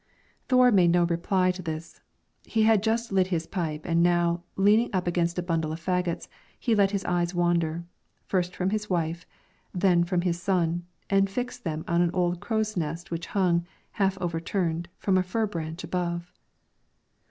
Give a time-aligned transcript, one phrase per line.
[0.49, 2.01] Thore made no reply to this;
[2.43, 6.27] he had just lit his pipe, and now, leaning up against a bundle of fagots,
[6.59, 7.85] he let his eyes wander,
[8.25, 9.27] first from his wife,
[9.75, 14.19] then from his son, and fixed them on an old crow's nest which hung, half
[14.19, 16.33] overturned, from a fir branch above.